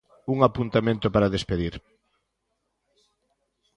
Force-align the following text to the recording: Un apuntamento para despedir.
Un 0.33 0.37
apuntamento 0.49 1.07
para 1.13 1.33
despedir. 1.35 1.73